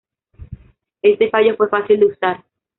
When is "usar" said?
2.07-2.43